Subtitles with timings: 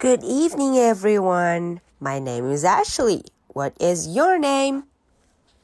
[0.00, 1.80] Good evening, everyone.
[2.00, 3.24] My name is Ashley.
[3.48, 4.84] What is your name?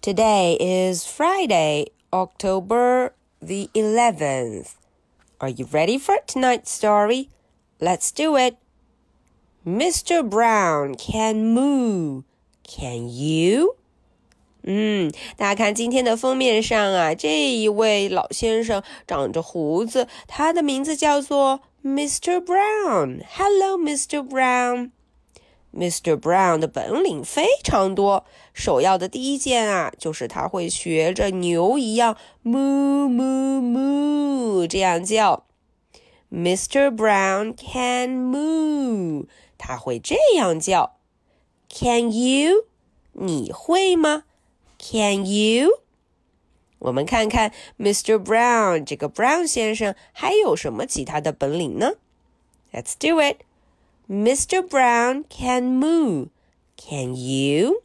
[0.00, 4.74] Today is Friday, October the 11th.
[5.40, 7.30] Are you ready for tonight's story?
[7.80, 8.56] Let's do it.
[9.66, 10.28] Mr.
[10.28, 12.22] Brown can moo.
[12.64, 13.76] Can you?
[14.64, 22.40] 嗯，大家看今天的封面上啊，这一位老先生长着胡子，他的名字叫做 Mr.
[22.40, 23.22] Brown.
[23.28, 24.22] Hello, Mr.
[24.22, 24.90] Brown.
[25.74, 26.16] Mr.
[26.20, 35.46] Brown 的本领非常多，首要的第一件啊，就是他会学着牛一样 moo moo moo 这样叫。
[36.30, 36.94] Mr.
[36.94, 39.26] Brown can moo，
[39.56, 40.96] 他会这样叫。
[41.68, 42.66] Can you？
[43.12, 44.24] 你会吗？
[44.78, 45.70] Can you？
[46.78, 48.18] 我们看看 Mr.
[48.22, 51.92] Brown 这个 Brown 先生还有什么其他的本领呢？
[52.72, 53.38] Let's do it.
[54.08, 54.66] Mr.
[54.66, 56.28] Brown can moo.
[56.76, 57.82] Can you?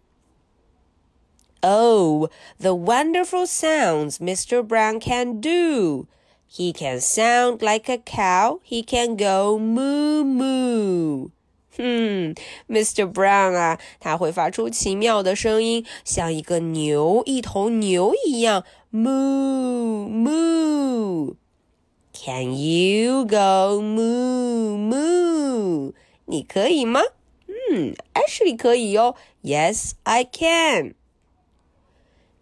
[1.62, 4.64] Oh, the wonderful sounds Mr.
[4.66, 6.08] Brown can do.
[6.48, 8.60] He can sound like a cow.
[8.64, 11.30] He can go moo moo.
[11.78, 12.34] 嗯，
[12.68, 13.12] Mr.
[13.12, 25.94] Brown 啊，他会发出奇妙的声音，像一个牛，一头牛一样，moo moo。Can you go moo moo？
[26.26, 27.02] 你可以吗？
[27.48, 29.16] 嗯，Ashley 可以哟。
[29.44, 30.96] Yes, I can.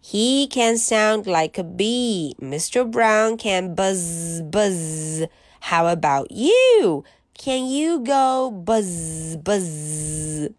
[0.02, 2.34] He can sound like a bee.
[2.40, 2.90] Mr.
[2.90, 5.26] Brown can buzz buzz.
[5.60, 7.04] How about you?
[7.40, 10.52] Can you go buzz buzz？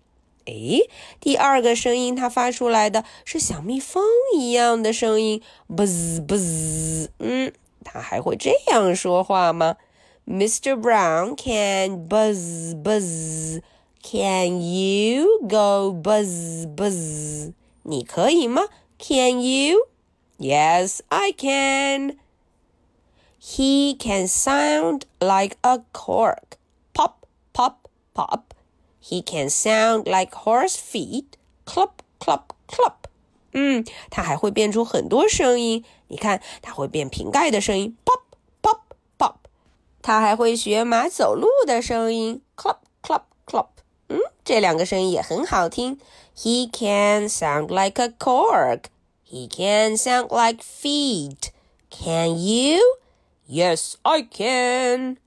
[0.45, 0.89] 诶，
[1.19, 4.03] 第二个声音它发出来的是像蜜蜂
[4.37, 7.09] 一样的声音，buzz buzz。
[7.19, 7.51] 嗯，
[7.83, 9.77] 它还会这样说话吗？
[10.25, 10.79] Mr.
[10.79, 13.61] Brown can buzz buzz.
[14.01, 17.53] Can you go buzz buzz？
[17.83, 18.63] 你可以吗？
[18.99, 19.87] Can you?
[20.37, 22.17] Yes, I can.
[23.39, 26.57] He can sound like a cork
[28.13, 28.41] pop, pop.
[29.01, 33.07] He can sound like horse feet, clop, clop, clop.
[33.53, 35.83] 嗯，它还会变出很多声音。
[36.09, 38.21] 你看，它会变瓶盖的声音，pop,
[38.61, 38.79] pop,
[39.17, 39.35] pop。
[40.01, 43.67] 它还会学马走路的声音，clop, clop, clop。
[44.09, 45.99] 嗯，这两个声音也很好听。
[46.35, 48.85] He can sound like a cork.
[49.25, 51.51] He can sound like feet.
[51.89, 52.79] Can you?
[53.49, 55.17] Yes, I can.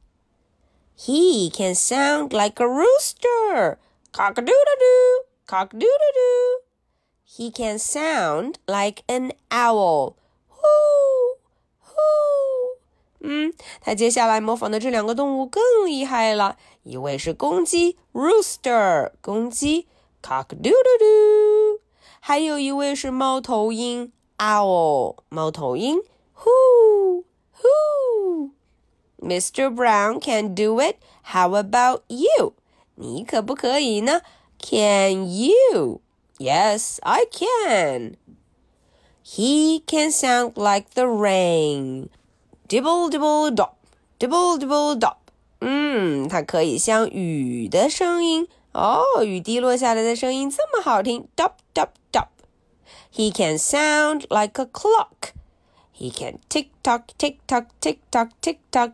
[0.97, 3.79] He can sound like a rooster.
[4.13, 6.61] Cock a doodle doo, cock a doodle doo.
[7.25, 10.17] He can sound like an owl.
[10.49, 11.39] Hoo,
[11.81, 12.79] hoo.
[13.21, 16.59] 嗯，他接下来模仿的这两个动物更厉害了。
[16.83, 19.87] 一位是公鸡，rooster，公鸡，
[20.23, 21.81] cock a doodle doo。
[22.19, 26.03] 还有一位是猫头鹰，owl，猫头鹰
[29.25, 29.75] Mr.
[29.75, 30.97] Brown can do it.
[31.23, 32.55] How about you?
[32.95, 34.23] 你可不可以呢？
[34.59, 36.01] Can you?
[36.39, 38.17] Yes, I can.
[39.25, 42.09] He can sound like the rain.
[42.69, 43.75] Dibble dibble dop,
[44.19, 45.17] dibble dibble dop.
[45.61, 52.29] 嗯，它可以像雨的声音哦，雨滴落下来的声音这么好听，dop dop dop.
[53.13, 55.33] He can sound like a clock.
[55.93, 58.93] He can tick tock, tick tock, tick tock, tick tock.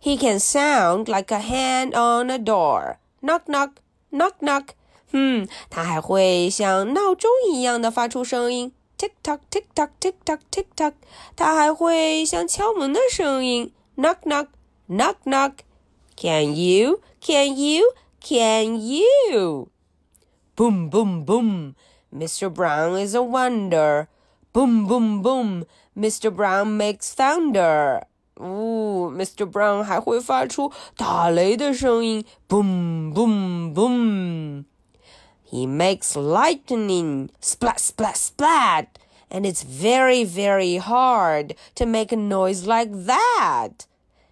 [0.00, 2.98] He can sound like a hand on a door.
[3.22, 3.72] Knock knock,
[4.10, 4.68] knock knock.
[5.12, 10.94] 嗯，他还会像闹钟一样的发出声音，tick tock, tick tock, tick tock, tick tock。
[11.36, 14.46] 他还会像敲门的声音，knock knock,
[14.88, 15.52] knock knock.
[16.16, 17.00] Can you?
[17.20, 17.92] Can you?
[18.20, 19.68] Can you?
[20.56, 21.74] Boom, boom, boom.
[22.14, 22.52] Mr.
[22.52, 24.08] Brown is a wonder.
[24.52, 25.64] Boom, boom, boom.
[25.96, 26.30] Mr.
[26.30, 28.06] Brown makes thunder.
[28.34, 29.44] 哦，Mr.
[29.50, 38.86] Brown 还会发出打雷的声音，boom boom boom。He makes lightning splat splat splat,
[39.28, 43.72] and it's very very hard to make a noise like that.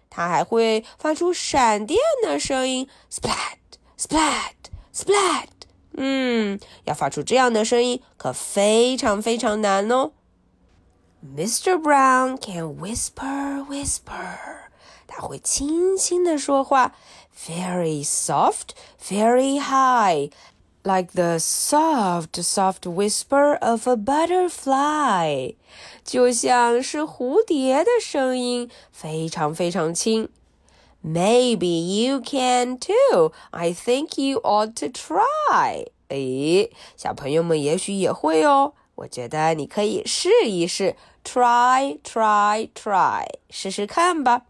[0.09, 3.59] 他还会发出闪电的声音，splat
[3.97, 4.53] splat
[4.93, 5.49] splat。
[5.93, 10.13] 嗯，要发出这样的声音可非常非常难哦。
[11.23, 11.81] Mr.
[11.81, 14.69] Brown can whisper, whisper.
[15.07, 16.93] 他会轻轻的说话，
[17.35, 18.69] very soft,
[19.03, 20.29] very high,
[20.83, 25.55] like the soft, soft whisper of a butterfly.
[26.05, 30.29] 就像是蝴蝶的声音，非常非常轻。
[31.03, 33.31] Maybe you can too.
[33.51, 35.87] I think you ought to try.
[36.09, 38.73] 诶，小朋友们也许也会哦。
[38.95, 44.43] 我觉得你可以试一试 ，try, try, try，试试看吧。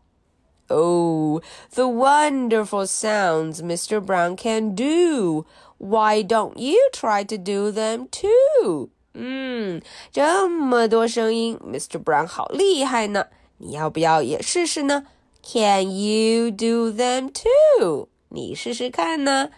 [0.68, 1.42] Oh,
[1.74, 4.00] the wonderful sounds Mr.
[4.00, 5.46] Brown can do.
[5.80, 8.90] Why don't you try to do them too?
[9.14, 9.82] 嗯，
[10.12, 12.02] 这么多声音，Mr.
[12.04, 13.26] Brown 好厉害呢。
[13.58, 15.08] 你要不要也试试呢？
[15.42, 18.08] Can you do them too？
[18.30, 19.50] 你试试看呢？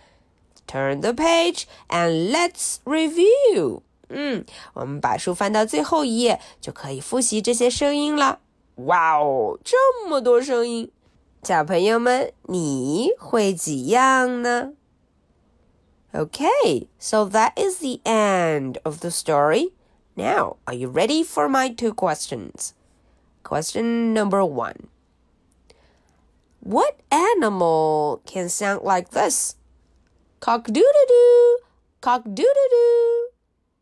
[0.65, 3.81] Turn the page and let's review.
[4.09, 8.39] 嗯，我们把书翻到最后一页，就可以复习这些声音了。
[8.75, 10.91] 哇哦，这么多声音！
[11.43, 14.73] 小朋友们，你会几样呢？
[16.13, 19.71] Okay, so that is the end of the story.
[20.15, 22.73] Now, are you ready for my two questions?
[23.43, 24.89] Question number one
[26.59, 29.55] What animal can sound like this?
[30.41, 31.59] Cock doodle doo,
[32.01, 33.14] cock doodle doo.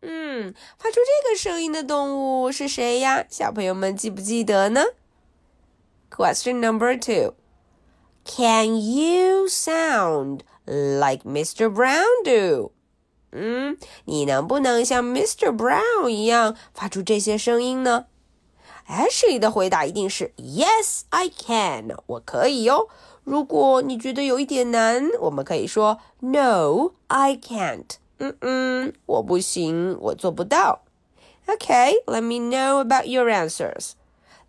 [0.06, 3.24] 嗯，发出这个声音的动物是谁呀？
[3.30, 4.84] 小朋友们记不记得呢
[6.10, 7.34] ？Question number two.
[8.26, 11.68] Can you sound like Mr.
[11.72, 12.72] Brown do?
[13.32, 15.56] 嗯，你能不能像 Mr.
[15.56, 18.06] Brown 一样发出这些声音呢
[18.86, 22.88] ？Ashley 的回答一定是 Yes, I can，我可以哟。
[23.24, 27.96] 如果你觉得有一点难，我们可以说 No, I can't。
[28.19, 30.83] 嗯嗯，我不行，我做不到。
[31.47, 33.93] Okay, let me know about your answers.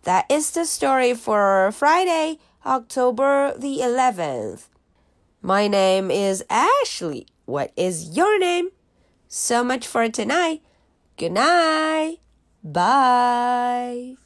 [0.03, 4.67] That is the story for Friday, October the 11th.
[5.41, 7.25] My name is Ashley.
[7.45, 8.69] What is your name?
[9.27, 10.61] So much for tonight.
[11.17, 12.19] Good night.
[12.63, 14.17] Bye.